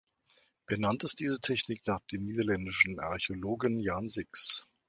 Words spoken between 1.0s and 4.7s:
ist diese Technik nach dem niederländischen Archäologen Jan Six.